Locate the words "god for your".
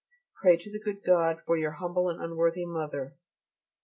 1.03-1.73